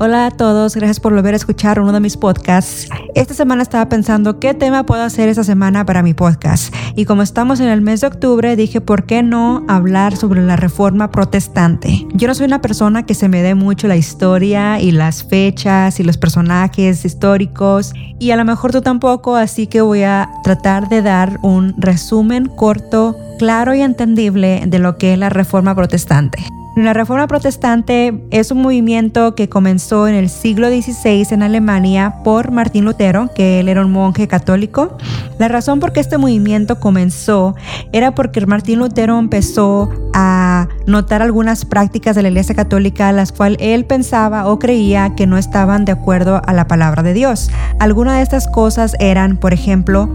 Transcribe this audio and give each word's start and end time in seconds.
Hola 0.00 0.26
a 0.26 0.30
todos, 0.30 0.76
gracias 0.76 1.00
por 1.00 1.12
volver 1.12 1.34
a 1.34 1.36
escuchar 1.36 1.80
uno 1.80 1.90
de 1.90 1.98
mis 1.98 2.16
podcasts. 2.16 2.88
Esta 3.16 3.34
semana 3.34 3.62
estaba 3.62 3.88
pensando 3.88 4.38
qué 4.38 4.54
tema 4.54 4.86
puedo 4.86 5.02
hacer 5.02 5.28
esta 5.28 5.42
semana 5.42 5.84
para 5.84 6.04
mi 6.04 6.14
podcast. 6.14 6.72
Y 6.94 7.04
como 7.04 7.22
estamos 7.22 7.58
en 7.58 7.66
el 7.66 7.80
mes 7.80 8.02
de 8.02 8.06
octubre, 8.06 8.54
dije, 8.54 8.80
¿por 8.80 9.06
qué 9.06 9.24
no 9.24 9.64
hablar 9.66 10.16
sobre 10.16 10.40
la 10.40 10.54
reforma 10.54 11.10
protestante? 11.10 12.06
Yo 12.14 12.28
no 12.28 12.36
soy 12.36 12.46
una 12.46 12.60
persona 12.60 13.06
que 13.06 13.14
se 13.14 13.28
me 13.28 13.42
dé 13.42 13.56
mucho 13.56 13.88
la 13.88 13.96
historia 13.96 14.80
y 14.80 14.92
las 14.92 15.24
fechas 15.24 15.98
y 15.98 16.04
los 16.04 16.16
personajes 16.16 17.04
históricos. 17.04 17.92
Y 18.20 18.30
a 18.30 18.36
lo 18.36 18.44
mejor 18.44 18.70
tú 18.70 18.82
tampoco, 18.82 19.34
así 19.34 19.66
que 19.66 19.80
voy 19.80 20.04
a 20.04 20.30
tratar 20.44 20.88
de 20.88 21.02
dar 21.02 21.40
un 21.42 21.74
resumen 21.76 22.46
corto, 22.46 23.16
claro 23.40 23.74
y 23.74 23.80
entendible 23.80 24.62
de 24.64 24.78
lo 24.78 24.96
que 24.96 25.14
es 25.14 25.18
la 25.18 25.28
reforma 25.28 25.74
protestante. 25.74 26.38
La 26.84 26.92
Reforma 26.92 27.26
Protestante 27.26 28.22
es 28.30 28.52
un 28.52 28.62
movimiento 28.62 29.34
que 29.34 29.48
comenzó 29.48 30.06
en 30.06 30.14
el 30.14 30.28
siglo 30.28 30.68
XVI 30.68 31.26
en 31.32 31.42
Alemania 31.42 32.20
por 32.22 32.52
Martín 32.52 32.84
Lutero, 32.84 33.30
que 33.34 33.58
él 33.58 33.68
era 33.68 33.84
un 33.84 33.90
monje 33.90 34.28
católico. 34.28 34.96
La 35.40 35.48
razón 35.48 35.80
por 35.80 35.92
qué 35.92 35.98
este 35.98 36.18
movimiento 36.18 36.78
comenzó 36.78 37.56
era 37.90 38.14
porque 38.14 38.46
Martín 38.46 38.78
Lutero 38.78 39.18
empezó 39.18 39.90
a 40.14 40.68
notar 40.86 41.20
algunas 41.20 41.64
prácticas 41.64 42.14
de 42.14 42.22
la 42.22 42.28
Iglesia 42.28 42.54
Católica 42.54 43.10
las 43.10 43.32
cuales 43.32 43.58
él 43.60 43.84
pensaba 43.84 44.46
o 44.46 44.60
creía 44.60 45.16
que 45.16 45.26
no 45.26 45.36
estaban 45.36 45.84
de 45.84 45.90
acuerdo 45.90 46.40
a 46.46 46.52
la 46.52 46.68
palabra 46.68 47.02
de 47.02 47.12
Dios. 47.12 47.50
Algunas 47.80 48.18
de 48.18 48.22
estas 48.22 48.46
cosas 48.46 48.94
eran, 49.00 49.36
por 49.36 49.52
ejemplo, 49.52 50.08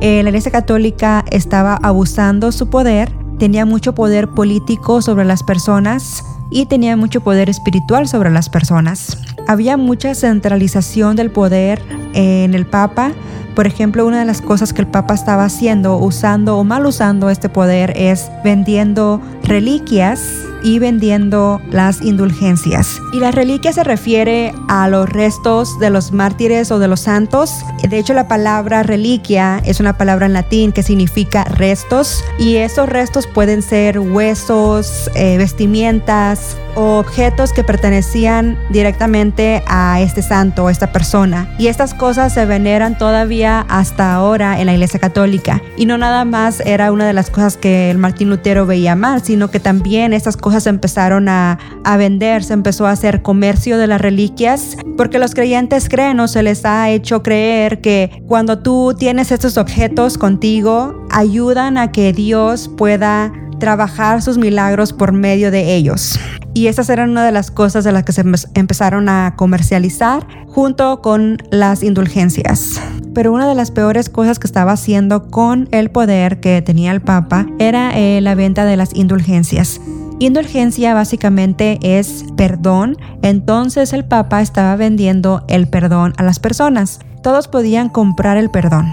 eh, 0.00 0.22
la 0.22 0.30
Iglesia 0.30 0.50
Católica 0.50 1.26
estaba 1.30 1.74
abusando 1.74 2.52
su 2.52 2.70
poder 2.70 3.25
tenía 3.38 3.64
mucho 3.64 3.94
poder 3.94 4.28
político 4.28 5.02
sobre 5.02 5.24
las 5.24 5.42
personas 5.42 6.24
y 6.50 6.66
tenía 6.66 6.96
mucho 6.96 7.20
poder 7.20 7.50
espiritual 7.50 8.08
sobre 8.08 8.30
las 8.30 8.48
personas. 8.48 9.18
Había 9.46 9.76
mucha 9.76 10.14
centralización 10.14 11.16
del 11.16 11.30
poder 11.30 11.82
en 12.16 12.54
el 12.54 12.66
Papa. 12.66 13.12
Por 13.54 13.66
ejemplo, 13.66 14.04
una 14.04 14.18
de 14.18 14.26
las 14.26 14.42
cosas 14.42 14.72
que 14.72 14.82
el 14.82 14.88
Papa 14.88 15.14
estaba 15.14 15.44
haciendo, 15.44 15.96
usando 15.96 16.58
o 16.58 16.64
mal 16.64 16.84
usando 16.84 17.30
este 17.30 17.48
poder, 17.48 17.94
es 17.96 18.30
vendiendo 18.44 19.20
reliquias 19.44 20.20
y 20.62 20.78
vendiendo 20.78 21.60
las 21.70 22.02
indulgencias. 22.02 23.00
Y 23.12 23.20
la 23.20 23.30
reliquia 23.30 23.72
se 23.72 23.84
refiere 23.84 24.52
a 24.68 24.88
los 24.88 25.08
restos 25.08 25.78
de 25.78 25.90
los 25.90 26.12
mártires 26.12 26.70
o 26.70 26.78
de 26.78 26.88
los 26.88 27.00
santos. 27.00 27.64
De 27.88 27.98
hecho, 27.98 28.14
la 28.14 28.26
palabra 28.28 28.82
reliquia 28.82 29.62
es 29.64 29.80
una 29.80 29.96
palabra 29.96 30.26
en 30.26 30.32
latín 30.32 30.72
que 30.72 30.82
significa 30.82 31.44
restos 31.44 32.24
y 32.38 32.56
esos 32.56 32.88
restos 32.88 33.26
pueden 33.26 33.62
ser 33.62 34.00
huesos, 34.00 35.08
eh, 35.14 35.38
vestimientas, 35.38 36.56
objetos 36.74 37.52
que 37.52 37.64
pertenecían 37.64 38.58
directamente 38.70 39.62
a 39.66 40.00
este 40.00 40.20
santo 40.20 40.64
o 40.64 40.70
esta 40.70 40.92
persona. 40.92 41.48
Y 41.58 41.68
estas 41.68 41.94
cosas 41.94 42.05
se 42.14 42.46
veneran 42.46 42.96
todavía 42.96 43.66
hasta 43.68 44.14
ahora 44.14 44.60
en 44.60 44.66
la 44.66 44.74
Iglesia 44.74 45.00
Católica. 45.00 45.60
Y 45.76 45.86
no 45.86 45.98
nada 45.98 46.24
más 46.24 46.60
era 46.60 46.92
una 46.92 47.04
de 47.04 47.12
las 47.12 47.30
cosas 47.30 47.56
que 47.56 47.90
el 47.90 47.98
Martín 47.98 48.30
Lutero 48.30 48.64
veía 48.64 48.94
mal, 48.94 49.24
sino 49.24 49.50
que 49.50 49.58
también 49.58 50.12
estas 50.12 50.36
cosas 50.36 50.68
empezaron 50.68 51.28
a, 51.28 51.58
a 51.82 51.96
vender, 51.96 52.44
se 52.44 52.52
empezó 52.52 52.86
a 52.86 52.92
hacer 52.92 53.22
comercio 53.22 53.76
de 53.76 53.88
las 53.88 54.00
reliquias, 54.00 54.76
porque 54.96 55.18
los 55.18 55.34
creyentes 55.34 55.88
creen 55.88 56.20
o 56.20 56.28
se 56.28 56.44
les 56.44 56.64
ha 56.64 56.90
hecho 56.90 57.24
creer 57.24 57.80
que 57.80 58.22
cuando 58.28 58.60
tú 58.60 58.94
tienes 58.96 59.32
estos 59.32 59.56
objetos 59.56 60.16
contigo, 60.16 61.04
ayudan 61.10 61.76
a 61.76 61.90
que 61.90 62.12
Dios 62.12 62.70
pueda 62.76 63.32
trabajar 63.58 64.22
sus 64.22 64.38
milagros 64.38 64.92
por 64.92 65.10
medio 65.10 65.50
de 65.50 65.74
ellos. 65.74 66.20
Y 66.56 66.68
esas 66.68 66.88
eran 66.88 67.10
una 67.10 67.22
de 67.22 67.32
las 67.32 67.50
cosas 67.50 67.84
de 67.84 67.92
las 67.92 68.04
que 68.04 68.12
se 68.12 68.24
empezaron 68.54 69.10
a 69.10 69.34
comercializar 69.36 70.26
junto 70.48 71.02
con 71.02 71.36
las 71.50 71.82
indulgencias. 71.82 72.80
Pero 73.12 73.34
una 73.34 73.46
de 73.46 73.54
las 73.54 73.70
peores 73.70 74.08
cosas 74.08 74.38
que 74.38 74.46
estaba 74.46 74.72
haciendo 74.72 75.28
con 75.28 75.68
el 75.70 75.90
poder 75.90 76.40
que 76.40 76.62
tenía 76.62 76.92
el 76.92 77.02
Papa 77.02 77.44
era 77.58 77.90
eh, 77.98 78.22
la 78.22 78.34
venta 78.34 78.64
de 78.64 78.78
las 78.78 78.94
indulgencias. 78.94 79.82
Indulgencia 80.18 80.94
básicamente 80.94 81.78
es 81.82 82.24
perdón, 82.38 82.96
entonces 83.20 83.92
el 83.92 84.06
Papa 84.06 84.40
estaba 84.40 84.76
vendiendo 84.76 85.44
el 85.48 85.68
perdón 85.68 86.14
a 86.16 86.22
las 86.22 86.38
personas. 86.38 87.00
Todos 87.22 87.48
podían 87.48 87.90
comprar 87.90 88.38
el 88.38 88.48
perdón 88.50 88.86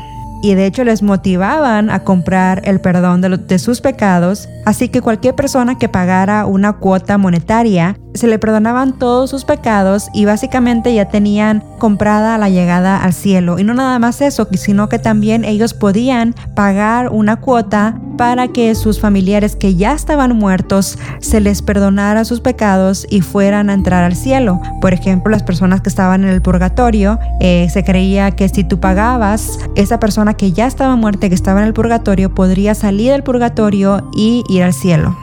y 0.44 0.56
de 0.56 0.66
hecho 0.66 0.84
les 0.84 1.02
motivaban 1.02 1.90
a 1.90 2.04
comprar 2.04 2.62
el 2.66 2.82
perdón 2.82 3.22
de, 3.22 3.60
sus 3.60 3.80
pecados, 3.80 4.50
así 4.66 4.90
que 4.90 5.02
cualquier 5.02 5.36
persona 5.36 5.78
que 5.78 5.88
pagara 5.88 6.46
una 6.46 6.74
cuota 6.74 7.18
monetaria 7.18 7.98
se 8.14 8.28
le 8.28 8.40
perdonaban 8.40 8.94
todos 8.94 9.30
sus 9.30 9.46
pecados 9.46 10.08
y 10.14 10.26
básicamente 10.26 10.94
ya 10.94 11.10
tenían 11.10 11.64
comprada 11.80 12.38
la 12.38 12.50
llegada 12.50 13.04
al 13.04 13.14
cielo. 13.14 13.60
Y 13.60 13.64
no 13.64 13.74
nada 13.74 14.00
más 14.00 14.22
eso, 14.22 14.48
sino 14.54 14.90
que 14.90 15.00
también 15.00 15.46
ellos 15.46 15.74
podían 15.74 16.36
pagar 16.56 17.10
una 17.10 17.38
cuota 17.38 18.00
para 18.18 18.48
que 18.48 18.76
sus 18.76 19.00
familiares 19.00 19.56
que 19.56 19.76
ya 19.76 19.94
estaban 19.94 20.36
muertos 20.36 20.98
se 21.20 21.42
les 21.42 21.62
perdonara 21.62 22.26
sus 22.26 22.42
pecados 22.42 23.08
y 23.10 23.22
fueran 23.22 23.70
a 23.70 23.74
entrar 23.74 24.04
al 24.04 24.16
cielo. 24.16 24.62
Por 24.82 24.94
ejemplo, 24.94 25.32
las 25.32 25.44
personas 25.44 25.82
que 25.82 25.90
estaban 25.90 26.24
en 26.24 26.30
el 26.30 26.42
purgatorio, 26.42 27.20
eh, 27.40 27.68
se 27.72 27.84
creía 27.84 28.32
que 28.32 28.50
si 28.50 28.64
tú 28.64 28.80
pagabas, 28.80 29.60
esa 29.76 30.00
persona 30.00 30.36
que 30.36 30.52
ya 30.52 30.68
estaba 30.68 30.96
muerta, 30.96 31.30
que 31.30 31.36
estaba 31.36 31.62
en 31.62 31.68
el 31.68 31.74
purgatorio, 31.74 32.34
podría 32.34 32.76
salir 32.76 33.12
del 33.12 33.24
purgatorio 33.24 34.10
y 34.16 34.44
ir 34.50 34.64
al 34.64 34.74
cielo. 34.74 35.16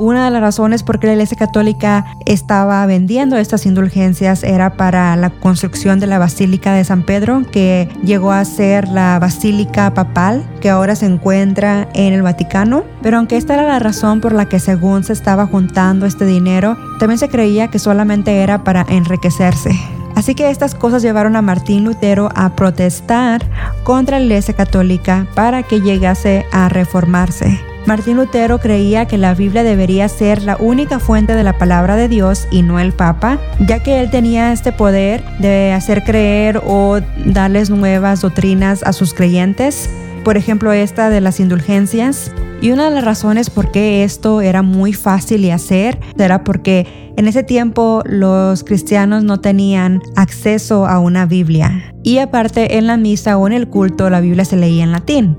Una 0.00 0.24
de 0.24 0.30
las 0.30 0.40
razones 0.40 0.82
por 0.82 0.98
qué 0.98 1.08
la 1.08 1.12
Iglesia 1.12 1.36
Católica 1.36 2.06
estaba 2.24 2.86
vendiendo 2.86 3.36
estas 3.36 3.66
indulgencias 3.66 4.42
era 4.44 4.78
para 4.78 5.14
la 5.14 5.28
construcción 5.28 6.00
de 6.00 6.06
la 6.06 6.18
Basílica 6.18 6.72
de 6.72 6.84
San 6.84 7.02
Pedro, 7.02 7.42
que 7.52 7.86
llegó 8.02 8.32
a 8.32 8.42
ser 8.46 8.88
la 8.88 9.18
Basílica 9.18 9.92
Papal, 9.92 10.42
que 10.62 10.70
ahora 10.70 10.96
se 10.96 11.04
encuentra 11.04 11.86
en 11.92 12.14
el 12.14 12.22
Vaticano. 12.22 12.84
Pero 13.02 13.18
aunque 13.18 13.36
esta 13.36 13.52
era 13.52 13.64
la 13.64 13.78
razón 13.78 14.22
por 14.22 14.32
la 14.32 14.48
que 14.48 14.58
según 14.58 15.04
se 15.04 15.12
estaba 15.12 15.46
juntando 15.46 16.06
este 16.06 16.24
dinero, 16.24 16.78
también 16.98 17.18
se 17.18 17.28
creía 17.28 17.68
que 17.68 17.78
solamente 17.78 18.40
era 18.40 18.64
para 18.64 18.86
enriquecerse. 18.88 19.78
Así 20.14 20.34
que 20.34 20.48
estas 20.48 20.74
cosas 20.74 21.02
llevaron 21.02 21.36
a 21.36 21.42
Martín 21.42 21.84
Lutero 21.84 22.30
a 22.34 22.56
protestar 22.56 23.46
contra 23.84 24.18
la 24.18 24.24
Iglesia 24.24 24.54
Católica 24.54 25.26
para 25.34 25.62
que 25.62 25.82
llegase 25.82 26.46
a 26.52 26.70
reformarse. 26.70 27.69
Martín 27.86 28.16
Lutero 28.16 28.58
creía 28.58 29.06
que 29.06 29.18
la 29.18 29.34
Biblia 29.34 29.62
debería 29.62 30.08
ser 30.08 30.42
la 30.42 30.56
única 30.56 30.98
fuente 30.98 31.34
de 31.34 31.42
la 31.42 31.58
palabra 31.58 31.96
de 31.96 32.08
Dios 32.08 32.46
y 32.50 32.62
no 32.62 32.78
el 32.78 32.92
Papa, 32.92 33.38
ya 33.66 33.82
que 33.82 34.00
él 34.00 34.10
tenía 34.10 34.52
este 34.52 34.70
poder 34.72 35.24
de 35.38 35.72
hacer 35.72 36.04
creer 36.04 36.60
o 36.64 37.00
darles 37.24 37.70
nuevas 37.70 38.20
doctrinas 38.20 38.82
a 38.82 38.92
sus 38.92 39.14
creyentes, 39.14 39.88
por 40.24 40.36
ejemplo 40.36 40.72
esta 40.72 41.10
de 41.10 41.20
las 41.20 41.40
indulgencias. 41.40 42.30
Y 42.62 42.72
una 42.72 42.90
de 42.90 42.94
las 42.94 43.04
razones 43.04 43.48
por 43.48 43.70
qué 43.70 44.04
esto 44.04 44.42
era 44.42 44.60
muy 44.60 44.92
fácil 44.92 45.40
de 45.40 45.52
hacer 45.52 45.98
era 46.18 46.44
porque 46.44 47.12
en 47.16 47.26
ese 47.26 47.42
tiempo 47.42 48.02
los 48.04 48.64
cristianos 48.64 49.24
no 49.24 49.40
tenían 49.40 50.02
acceso 50.14 50.86
a 50.86 50.98
una 50.98 51.24
Biblia. 51.24 51.92
Y 52.02 52.18
aparte 52.18 52.76
en 52.76 52.86
la 52.86 52.98
misa 52.98 53.38
o 53.38 53.46
en 53.46 53.54
el 53.54 53.68
culto 53.68 54.10
la 54.10 54.20
Biblia 54.20 54.44
se 54.44 54.56
leía 54.56 54.84
en 54.84 54.92
latín. 54.92 55.38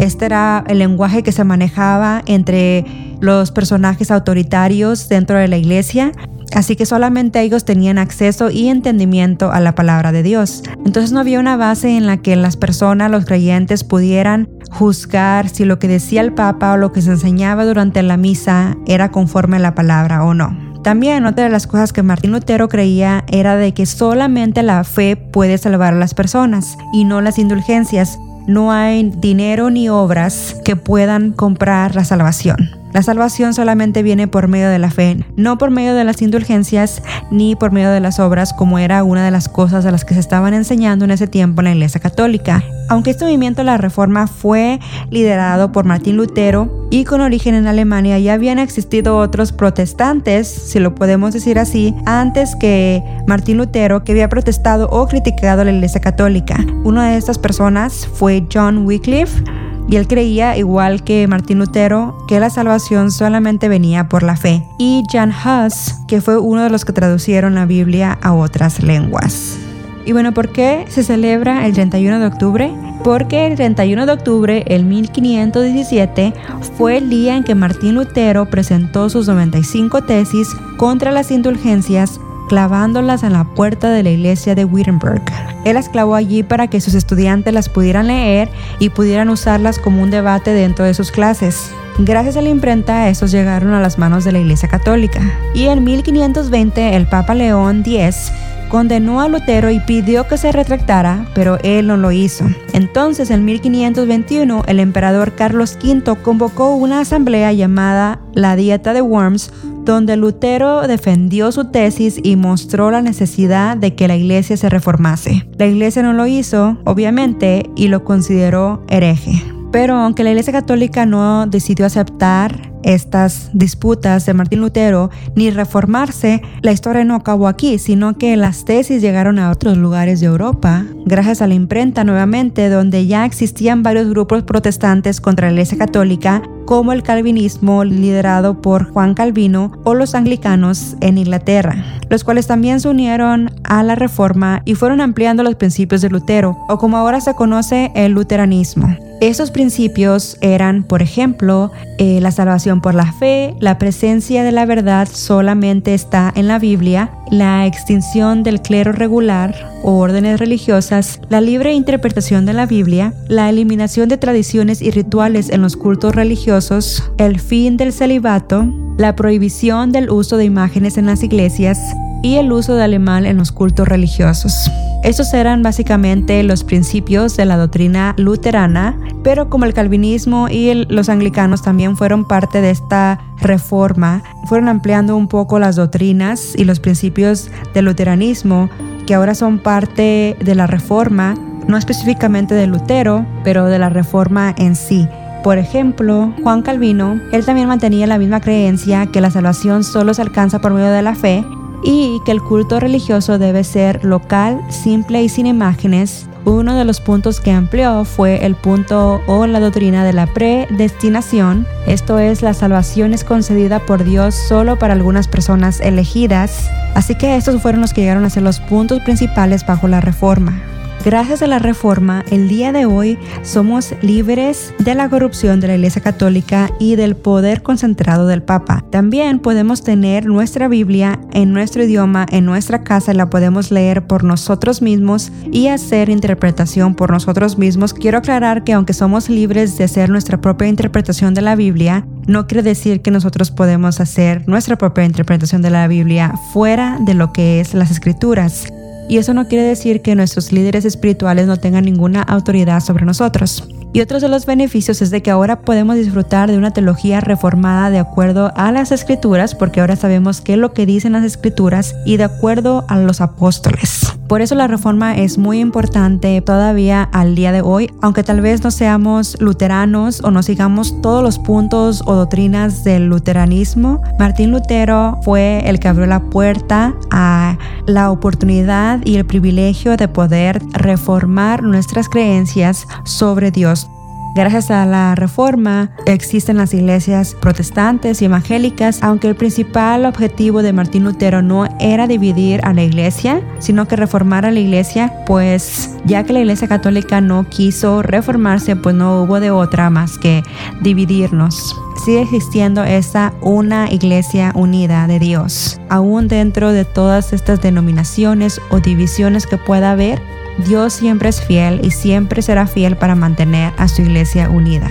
Este 0.00 0.24
era 0.24 0.64
el 0.66 0.78
lenguaje 0.78 1.22
que 1.22 1.30
se 1.30 1.44
manejaba 1.44 2.22
entre 2.24 2.86
los 3.20 3.52
personajes 3.52 4.10
autoritarios 4.10 5.10
dentro 5.10 5.36
de 5.36 5.46
la 5.46 5.58
iglesia, 5.58 6.12
así 6.54 6.74
que 6.74 6.86
solamente 6.86 7.42
ellos 7.42 7.66
tenían 7.66 7.98
acceso 7.98 8.50
y 8.50 8.68
entendimiento 8.68 9.52
a 9.52 9.60
la 9.60 9.74
palabra 9.74 10.10
de 10.10 10.22
Dios. 10.22 10.62
Entonces 10.86 11.12
no 11.12 11.20
había 11.20 11.38
una 11.38 11.58
base 11.58 11.98
en 11.98 12.06
la 12.06 12.16
que 12.16 12.34
las 12.34 12.56
personas, 12.56 13.10
los 13.10 13.26
creyentes, 13.26 13.84
pudieran 13.84 14.48
juzgar 14.70 15.50
si 15.50 15.66
lo 15.66 15.78
que 15.78 15.86
decía 15.86 16.22
el 16.22 16.32
Papa 16.32 16.72
o 16.72 16.76
lo 16.78 16.92
que 16.92 17.02
se 17.02 17.10
enseñaba 17.10 17.66
durante 17.66 18.02
la 18.02 18.16
misa 18.16 18.78
era 18.86 19.10
conforme 19.10 19.58
a 19.58 19.60
la 19.60 19.74
palabra 19.74 20.24
o 20.24 20.32
no. 20.32 20.69
También 20.82 21.26
otra 21.26 21.44
de 21.44 21.50
las 21.50 21.66
cosas 21.66 21.92
que 21.92 22.02
Martín 22.02 22.32
Lutero 22.32 22.68
creía 22.68 23.24
era 23.28 23.56
de 23.56 23.72
que 23.74 23.84
solamente 23.84 24.62
la 24.62 24.82
fe 24.84 25.16
puede 25.16 25.58
salvar 25.58 25.92
a 25.92 25.98
las 25.98 26.14
personas 26.14 26.76
y 26.92 27.04
no 27.04 27.20
las 27.20 27.38
indulgencias 27.38 28.18
no 28.46 28.72
hay 28.72 29.12
dinero 29.18 29.70
ni 29.70 29.88
obras 29.88 30.56
que 30.64 30.74
puedan 30.74 31.32
comprar 31.32 31.94
la 31.94 32.04
salvación. 32.04 32.79
La 32.92 33.02
salvación 33.04 33.54
solamente 33.54 34.02
viene 34.02 34.26
por 34.26 34.48
medio 34.48 34.68
de 34.68 34.80
la 34.80 34.90
fe, 34.90 35.24
no 35.36 35.58
por 35.58 35.70
medio 35.70 35.94
de 35.94 36.02
las 36.02 36.20
indulgencias 36.22 37.02
ni 37.30 37.54
por 37.54 37.70
medio 37.70 37.90
de 37.90 38.00
las 38.00 38.18
obras, 38.18 38.52
como 38.52 38.80
era 38.80 39.04
una 39.04 39.24
de 39.24 39.30
las 39.30 39.48
cosas 39.48 39.86
a 39.86 39.92
las 39.92 40.04
que 40.04 40.14
se 40.14 40.20
estaban 40.20 40.54
enseñando 40.54 41.04
en 41.04 41.12
ese 41.12 41.28
tiempo 41.28 41.60
en 41.60 41.66
la 41.66 41.72
Iglesia 41.72 42.00
Católica. 42.00 42.64
Aunque 42.88 43.10
este 43.10 43.24
movimiento 43.24 43.60
de 43.60 43.66
la 43.66 43.76
Reforma 43.76 44.26
fue 44.26 44.80
liderado 45.10 45.70
por 45.70 45.84
Martín 45.84 46.16
Lutero 46.16 46.88
y 46.90 47.04
con 47.04 47.20
origen 47.20 47.54
en 47.54 47.68
Alemania, 47.68 48.18
ya 48.18 48.34
habían 48.34 48.58
existido 48.58 49.18
otros 49.18 49.52
protestantes, 49.52 50.48
si 50.48 50.80
lo 50.80 50.96
podemos 50.96 51.32
decir 51.32 51.60
así, 51.60 51.94
antes 52.06 52.56
que 52.56 53.04
Martín 53.28 53.58
Lutero, 53.58 54.02
que 54.02 54.10
había 54.10 54.28
protestado 54.28 54.88
o 54.90 55.06
criticado 55.06 55.62
la 55.62 55.70
Iglesia 55.70 56.00
Católica. 56.00 56.56
Una 56.82 57.10
de 57.10 57.18
estas 57.18 57.38
personas 57.38 58.08
fue 58.12 58.44
John 58.52 58.84
Wycliffe 58.84 59.44
y 59.90 59.96
él 59.96 60.06
creía, 60.06 60.56
igual 60.56 61.02
que 61.02 61.26
Martín 61.26 61.58
Lutero, 61.58 62.16
que 62.28 62.38
la 62.38 62.48
salvación 62.48 63.10
solamente 63.10 63.68
venía 63.68 64.08
por 64.08 64.22
la 64.22 64.36
fe, 64.36 64.64
y 64.78 65.02
Jan 65.10 65.32
Hus, 65.32 65.94
que 66.06 66.20
fue 66.20 66.38
uno 66.38 66.62
de 66.62 66.70
los 66.70 66.84
que 66.84 66.92
traducieron 66.92 67.56
la 67.56 67.66
Biblia 67.66 68.16
a 68.22 68.32
otras 68.32 68.84
lenguas. 68.84 69.58
Y 70.06 70.12
bueno, 70.12 70.32
¿por 70.32 70.50
qué 70.50 70.84
se 70.88 71.02
celebra 71.02 71.66
el 71.66 71.72
31 71.72 72.20
de 72.20 72.26
octubre? 72.26 72.72
Porque 73.02 73.48
el 73.48 73.56
31 73.56 74.06
de 74.06 74.12
octubre, 74.12 74.64
el 74.68 74.84
1517, 74.84 76.34
fue 76.78 76.98
el 76.98 77.10
día 77.10 77.36
en 77.36 77.42
que 77.42 77.56
Martín 77.56 77.96
Lutero 77.96 78.46
presentó 78.46 79.10
sus 79.10 79.26
95 79.26 80.02
tesis 80.02 80.54
contra 80.76 81.10
las 81.10 81.32
indulgencias 81.32 82.20
clavándolas 82.50 83.22
en 83.22 83.32
la 83.32 83.44
puerta 83.44 83.90
de 83.90 84.02
la 84.02 84.10
iglesia 84.10 84.56
de 84.56 84.64
Wittenberg. 84.64 85.22
Él 85.64 85.74
las 85.74 85.88
clavó 85.88 86.16
allí 86.16 86.42
para 86.42 86.66
que 86.66 86.80
sus 86.80 86.94
estudiantes 86.94 87.54
las 87.54 87.68
pudieran 87.68 88.08
leer 88.08 88.48
y 88.80 88.88
pudieran 88.88 89.28
usarlas 89.28 89.78
como 89.78 90.02
un 90.02 90.10
debate 90.10 90.52
dentro 90.52 90.84
de 90.84 90.92
sus 90.92 91.12
clases. 91.12 91.70
Gracias 91.98 92.36
a 92.36 92.42
la 92.42 92.48
imprenta, 92.48 93.08
estos 93.08 93.30
llegaron 93.30 93.72
a 93.72 93.80
las 93.80 93.98
manos 93.98 94.24
de 94.24 94.32
la 94.32 94.40
Iglesia 94.40 94.68
Católica. 94.68 95.20
Y 95.54 95.66
en 95.66 95.84
1520, 95.84 96.96
el 96.96 97.06
Papa 97.06 97.36
León 97.36 97.84
X 97.86 98.32
condenó 98.68 99.20
a 99.20 99.28
Lutero 99.28 99.70
y 99.70 99.78
pidió 99.78 100.26
que 100.26 100.36
se 100.36 100.50
retractara, 100.50 101.26
pero 101.36 101.58
él 101.62 101.86
no 101.86 101.96
lo 101.96 102.10
hizo. 102.10 102.46
Entonces, 102.72 103.30
en 103.30 103.44
1521, 103.44 104.64
el 104.66 104.80
emperador 104.80 105.36
Carlos 105.36 105.78
V 105.80 106.16
convocó 106.22 106.74
una 106.74 106.98
asamblea 106.98 107.52
llamada 107.52 108.18
la 108.32 108.56
Dieta 108.56 108.92
de 108.92 109.02
Worms, 109.02 109.52
donde 109.84 110.16
Lutero 110.16 110.86
defendió 110.86 111.52
su 111.52 111.66
tesis 111.66 112.20
y 112.22 112.36
mostró 112.36 112.90
la 112.90 113.02
necesidad 113.02 113.76
de 113.76 113.94
que 113.94 114.08
la 114.08 114.16
iglesia 114.16 114.56
se 114.56 114.68
reformase. 114.68 115.46
La 115.58 115.66
iglesia 115.66 116.02
no 116.02 116.12
lo 116.12 116.26
hizo, 116.26 116.78
obviamente, 116.84 117.68
y 117.76 117.88
lo 117.88 118.04
consideró 118.04 118.84
hereje. 118.88 119.42
Pero 119.72 119.94
aunque 119.94 120.24
la 120.24 120.30
Iglesia 120.30 120.52
Católica 120.52 121.06
no 121.06 121.46
decidió 121.46 121.86
aceptar 121.86 122.69
estas 122.82 123.50
disputas 123.52 124.26
de 124.26 124.34
Martín 124.34 124.60
Lutero 124.60 125.10
ni 125.34 125.50
reformarse, 125.50 126.42
la 126.62 126.72
historia 126.72 127.04
no 127.04 127.14
acabó 127.14 127.48
aquí, 127.48 127.78
sino 127.78 128.16
que 128.16 128.36
las 128.36 128.64
tesis 128.64 129.02
llegaron 129.02 129.38
a 129.38 129.50
otros 129.50 129.76
lugares 129.76 130.20
de 130.20 130.26
Europa, 130.26 130.84
gracias 131.04 131.42
a 131.42 131.46
la 131.46 131.54
imprenta 131.54 132.04
nuevamente, 132.04 132.68
donde 132.68 133.06
ya 133.06 133.24
existían 133.24 133.82
varios 133.82 134.08
grupos 134.08 134.42
protestantes 134.42 135.20
contra 135.20 135.48
la 135.48 135.52
Iglesia 135.52 135.78
Católica, 135.78 136.42
como 136.70 136.92
el 136.92 137.02
calvinismo 137.02 137.82
liderado 137.82 138.62
por 138.62 138.92
Juan 138.92 139.14
Calvino 139.14 139.72
o 139.82 139.94
los 139.94 140.14
anglicanos 140.14 140.94
en 141.00 141.18
Inglaterra, 141.18 141.84
los 142.08 142.22
cuales 142.22 142.46
también 142.46 142.78
se 142.78 142.88
unieron 142.88 143.50
a 143.64 143.82
la 143.82 143.96
reforma 143.96 144.62
y 144.64 144.76
fueron 144.76 145.00
ampliando 145.00 145.42
los 145.42 145.56
principios 145.56 146.00
de 146.00 146.10
Lutero, 146.10 146.56
o 146.68 146.78
como 146.78 146.96
ahora 146.96 147.20
se 147.20 147.34
conoce 147.34 147.90
el 147.96 148.12
luteranismo. 148.12 148.96
Esos 149.20 149.50
principios 149.50 150.38
eran, 150.40 150.84
por 150.84 151.02
ejemplo, 151.02 151.72
eh, 151.98 152.20
la 152.20 152.30
salvación 152.30 152.69
por 152.78 152.94
la 152.94 153.12
fe, 153.12 153.56
la 153.58 153.78
presencia 153.78 154.44
de 154.44 154.52
la 154.52 154.66
verdad 154.66 155.08
solamente 155.12 155.94
está 155.94 156.32
en 156.36 156.46
la 156.46 156.60
Biblia, 156.60 157.10
la 157.30 157.66
extinción 157.66 158.44
del 158.44 158.62
clero 158.62 158.92
regular 158.92 159.52
o 159.82 159.98
órdenes 159.98 160.38
religiosas, 160.38 161.20
la 161.28 161.40
libre 161.40 161.72
interpretación 161.72 162.46
de 162.46 162.52
la 162.52 162.66
Biblia, 162.66 163.12
la 163.26 163.50
eliminación 163.50 164.08
de 164.08 164.18
tradiciones 164.18 164.80
y 164.80 164.92
rituales 164.92 165.50
en 165.50 165.62
los 165.62 165.76
cultos 165.76 166.14
religiosos, 166.14 167.10
el 167.18 167.40
fin 167.40 167.76
del 167.76 167.92
celibato, 167.92 168.72
la 168.96 169.16
prohibición 169.16 169.90
del 169.90 170.10
uso 170.10 170.36
de 170.36 170.44
imágenes 170.44 170.96
en 170.96 171.06
las 171.06 171.24
iglesias 171.24 171.78
y 172.22 172.36
el 172.36 172.52
uso 172.52 172.74
de 172.74 172.84
alemán 172.84 173.26
en 173.26 173.36
los 173.36 173.52
cultos 173.52 173.88
religiosos. 173.88 174.70
Estos 175.02 175.32
eran 175.32 175.62
básicamente 175.62 176.42
los 176.42 176.62
principios 176.62 177.36
de 177.36 177.46
la 177.46 177.56
doctrina 177.56 178.14
luterana, 178.18 178.98
pero 179.22 179.48
como 179.48 179.64
el 179.64 179.72
calvinismo 179.72 180.48
y 180.48 180.84
los 180.88 181.08
anglicanos 181.08 181.62
también 181.62 181.96
fueron 181.96 182.26
parte 182.26 182.60
de 182.60 182.70
esta 182.70 183.18
reforma, 183.38 184.22
fueron 184.46 184.68
ampliando 184.68 185.16
un 185.16 185.26
poco 185.26 185.58
las 185.58 185.76
doctrinas 185.76 186.54
y 186.54 186.64
los 186.64 186.80
principios 186.80 187.50
del 187.72 187.86
luteranismo, 187.86 188.68
que 189.06 189.14
ahora 189.14 189.34
son 189.34 189.58
parte 189.58 190.36
de 190.38 190.54
la 190.54 190.66
reforma, 190.66 191.34
no 191.66 191.78
específicamente 191.78 192.54
de 192.54 192.66
Lutero, 192.66 193.24
pero 193.42 193.66
de 193.66 193.78
la 193.78 193.88
reforma 193.88 194.54
en 194.58 194.76
sí. 194.76 195.08
Por 195.42 195.56
ejemplo, 195.56 196.34
Juan 196.42 196.60
Calvino, 196.60 197.18
él 197.32 197.46
también 197.46 197.68
mantenía 197.68 198.06
la 198.06 198.18
misma 198.18 198.42
creencia 198.42 199.06
que 199.06 199.22
la 199.22 199.30
salvación 199.30 199.82
solo 199.82 200.12
se 200.12 200.20
alcanza 200.20 200.58
por 200.58 200.74
medio 200.74 200.90
de 200.90 201.00
la 201.00 201.14
fe 201.14 201.42
y 201.82 202.20
que 202.24 202.32
el 202.32 202.42
culto 202.42 202.80
religioso 202.80 203.38
debe 203.38 203.64
ser 203.64 204.04
local, 204.04 204.60
simple 204.68 205.22
y 205.22 205.28
sin 205.28 205.46
imágenes. 205.46 206.26
Uno 206.44 206.76
de 206.76 206.84
los 206.84 207.00
puntos 207.00 207.38
que 207.38 207.52
amplió 207.52 208.04
fue 208.04 208.46
el 208.46 208.54
punto 208.54 209.20
o 209.26 209.46
la 209.46 209.60
doctrina 209.60 210.04
de 210.04 210.14
la 210.14 210.26
predestinación, 210.26 211.66
esto 211.86 212.18
es, 212.18 212.40
la 212.40 212.54
salvación 212.54 213.12
es 213.12 213.24
concedida 213.24 213.78
por 213.80 214.04
Dios 214.04 214.34
solo 214.34 214.78
para 214.78 214.94
algunas 214.94 215.28
personas 215.28 215.80
elegidas, 215.80 216.70
así 216.94 217.14
que 217.14 217.36
estos 217.36 217.60
fueron 217.60 217.82
los 217.82 217.92
que 217.92 218.00
llegaron 218.00 218.24
a 218.24 218.30
ser 218.30 218.42
los 218.42 218.58
puntos 218.60 219.00
principales 219.00 219.66
bajo 219.66 219.86
la 219.86 220.00
reforma. 220.00 220.62
Gracias 221.02 221.40
a 221.40 221.46
la 221.46 221.58
reforma, 221.58 222.26
el 222.30 222.46
día 222.46 222.72
de 222.72 222.84
hoy 222.84 223.18
somos 223.42 223.94
libres 224.02 224.74
de 224.78 224.94
la 224.94 225.08
corrupción 225.08 225.58
de 225.58 225.68
la 225.68 225.76
Iglesia 225.76 226.02
Católica 226.02 226.70
y 226.78 226.94
del 226.94 227.16
poder 227.16 227.62
concentrado 227.62 228.26
del 228.26 228.42
Papa. 228.42 228.84
También 228.90 229.38
podemos 229.38 229.82
tener 229.82 230.26
nuestra 230.26 230.68
Biblia 230.68 231.18
en 231.32 231.54
nuestro 231.54 231.84
idioma, 231.84 232.26
en 232.30 232.44
nuestra 232.44 232.84
casa, 232.84 233.14
la 233.14 233.30
podemos 233.30 233.70
leer 233.70 234.06
por 234.06 234.24
nosotros 234.24 234.82
mismos 234.82 235.32
y 235.50 235.68
hacer 235.68 236.10
interpretación 236.10 236.94
por 236.94 237.10
nosotros 237.10 237.56
mismos. 237.56 237.94
Quiero 237.94 238.18
aclarar 238.18 238.62
que 238.62 238.74
aunque 238.74 238.92
somos 238.92 239.30
libres 239.30 239.78
de 239.78 239.84
hacer 239.84 240.10
nuestra 240.10 240.42
propia 240.42 240.68
interpretación 240.68 241.32
de 241.32 241.40
la 241.40 241.56
Biblia, 241.56 242.04
no 242.26 242.46
quiere 242.46 242.62
decir 242.62 243.00
que 243.00 243.10
nosotros 243.10 243.50
podemos 243.50 244.00
hacer 244.00 244.46
nuestra 244.46 244.76
propia 244.76 245.06
interpretación 245.06 245.62
de 245.62 245.70
la 245.70 245.88
Biblia 245.88 246.34
fuera 246.52 246.98
de 247.00 247.14
lo 247.14 247.32
que 247.32 247.60
es 247.60 247.72
las 247.72 247.90
escrituras. 247.90 248.66
Y 249.10 249.18
eso 249.18 249.34
no 249.34 249.48
quiere 249.48 249.64
decir 249.64 250.02
que 250.02 250.14
nuestros 250.14 250.52
líderes 250.52 250.84
espirituales 250.84 251.48
no 251.48 251.56
tengan 251.56 251.84
ninguna 251.84 252.22
autoridad 252.22 252.78
sobre 252.78 253.04
nosotros. 253.04 253.64
Y 253.92 254.02
otro 254.02 254.20
de 254.20 254.28
los 254.28 254.46
beneficios 254.46 255.02
es 255.02 255.10
de 255.10 255.20
que 255.20 255.32
ahora 255.32 255.62
podemos 255.62 255.96
disfrutar 255.96 256.48
de 256.48 256.56
una 256.56 256.70
teología 256.70 257.20
reformada 257.20 257.90
de 257.90 257.98
acuerdo 257.98 258.52
a 258.54 258.70
las 258.70 258.92
escrituras, 258.92 259.56
porque 259.56 259.80
ahora 259.80 259.96
sabemos 259.96 260.40
qué 260.40 260.52
es 260.52 260.60
lo 260.60 260.72
que 260.72 260.86
dicen 260.86 261.10
las 261.10 261.24
escrituras 261.24 261.96
y 262.06 262.18
de 262.18 262.24
acuerdo 262.24 262.84
a 262.86 263.00
los 263.00 263.20
apóstoles. 263.20 264.09
Por 264.30 264.42
eso 264.42 264.54
la 264.54 264.68
reforma 264.68 265.16
es 265.16 265.38
muy 265.38 265.58
importante 265.58 266.40
todavía 266.40 267.02
al 267.02 267.34
día 267.34 267.50
de 267.50 267.62
hoy, 267.62 267.90
aunque 268.00 268.22
tal 268.22 268.40
vez 268.40 268.62
no 268.62 268.70
seamos 268.70 269.36
luteranos 269.40 270.22
o 270.22 270.30
no 270.30 270.44
sigamos 270.44 271.02
todos 271.02 271.20
los 271.24 271.40
puntos 271.40 272.04
o 272.06 272.14
doctrinas 272.14 272.84
del 272.84 273.06
luteranismo. 273.06 274.00
Martín 274.20 274.52
Lutero 274.52 275.18
fue 275.24 275.68
el 275.68 275.80
que 275.80 275.88
abrió 275.88 276.06
la 276.06 276.20
puerta 276.20 276.94
a 277.10 277.58
la 277.86 278.12
oportunidad 278.12 279.04
y 279.04 279.16
el 279.16 279.26
privilegio 279.26 279.96
de 279.96 280.06
poder 280.06 280.62
reformar 280.74 281.64
nuestras 281.64 282.08
creencias 282.08 282.86
sobre 283.02 283.50
Dios 283.50 283.88
Gracias 284.32 284.70
a 284.70 284.86
la 284.86 285.16
reforma 285.16 285.90
existen 286.06 286.56
las 286.56 286.72
iglesias 286.72 287.34
protestantes 287.40 288.22
y 288.22 288.26
evangélicas, 288.26 289.02
aunque 289.02 289.28
el 289.28 289.34
principal 289.34 290.06
objetivo 290.06 290.62
de 290.62 290.72
Martín 290.72 291.02
Lutero 291.02 291.42
no 291.42 291.66
era 291.80 292.06
dividir 292.06 292.60
a 292.62 292.72
la 292.72 292.84
iglesia, 292.84 293.42
sino 293.58 293.88
que 293.88 293.96
reformar 293.96 294.46
a 294.46 294.52
la 294.52 294.60
iglesia, 294.60 295.12
pues 295.26 295.96
ya 296.04 296.22
que 296.22 296.32
la 296.32 296.40
iglesia 296.40 296.68
católica 296.68 297.20
no 297.20 297.48
quiso 297.48 298.02
reformarse, 298.02 298.76
pues 298.76 298.94
no 298.94 299.22
hubo 299.22 299.40
de 299.40 299.50
otra 299.50 299.90
más 299.90 300.16
que 300.16 300.44
dividirnos. 300.80 301.76
Sigue 302.04 302.22
existiendo 302.22 302.84
esa 302.84 303.34
una 303.42 303.90
iglesia 303.90 304.52
unida 304.54 305.08
de 305.08 305.18
Dios, 305.18 305.80
aún 305.88 306.28
dentro 306.28 306.72
de 306.72 306.84
todas 306.84 307.32
estas 307.32 307.60
denominaciones 307.60 308.60
o 308.70 308.78
divisiones 308.78 309.46
que 309.46 309.58
pueda 309.58 309.90
haber 309.90 310.22
Dios 310.66 310.92
siempre 310.92 311.28
es 311.28 311.40
fiel 311.42 311.80
y 311.82 311.90
siempre 311.90 312.42
será 312.42 312.66
fiel 312.66 312.96
para 312.96 313.14
mantener 313.14 313.72
a 313.76 313.88
su 313.88 314.02
iglesia 314.02 314.50
unida. 314.50 314.88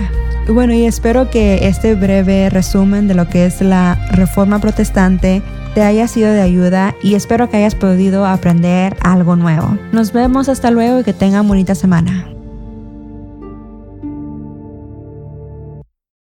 Bueno, 0.48 0.72
y 0.72 0.84
espero 0.84 1.30
que 1.30 1.68
este 1.68 1.94
breve 1.94 2.50
resumen 2.50 3.06
de 3.06 3.14
lo 3.14 3.28
que 3.28 3.46
es 3.46 3.60
la 3.60 3.94
reforma 4.10 4.58
protestante 4.58 5.42
te 5.74 5.82
haya 5.82 6.08
sido 6.08 6.32
de 6.32 6.40
ayuda 6.40 6.94
y 7.02 7.14
espero 7.14 7.48
que 7.48 7.58
hayas 7.58 7.76
podido 7.76 8.26
aprender 8.26 8.96
algo 9.00 9.36
nuevo. 9.36 9.78
Nos 9.92 10.12
vemos 10.12 10.48
hasta 10.48 10.70
luego 10.70 11.00
y 11.00 11.04
que 11.04 11.12
tengan 11.12 11.46
bonita 11.46 11.74
semana. 11.74 12.26